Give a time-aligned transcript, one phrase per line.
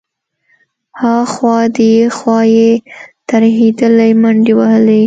[0.99, 2.71] ها خوا دې خوا يې
[3.29, 4.99] ترهېدلې منډې وهلې.